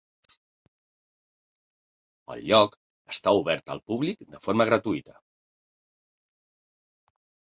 [2.35, 2.77] El lloc
[3.13, 5.19] està obert al públic de forma gratuïta.